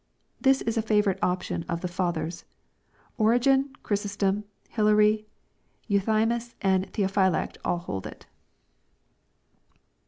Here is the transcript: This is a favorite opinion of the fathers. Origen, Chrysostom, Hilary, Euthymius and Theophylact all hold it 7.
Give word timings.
This 0.41 0.63
is 0.63 0.77
a 0.77 0.81
favorite 0.81 1.19
opinion 1.21 1.63
of 1.69 1.81
the 1.81 1.87
fathers. 1.87 2.43
Origen, 3.19 3.69
Chrysostom, 3.83 4.45
Hilary, 4.69 5.27
Euthymius 5.87 6.55
and 6.59 6.91
Theophylact 6.91 7.57
all 7.63 7.77
hold 7.77 8.07
it 8.07 8.21
7. 8.27 8.27